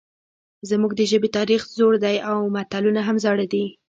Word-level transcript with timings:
زموږ 0.69 0.91
د 0.95 1.01
ژبې 1.11 1.29
تاریخ 1.37 1.61
زوړ 1.77 1.93
دی 2.05 2.17
او 2.29 2.37
متلونه 2.55 3.01
هم 3.07 3.17
زاړه 3.25 3.45
دي 3.53 3.65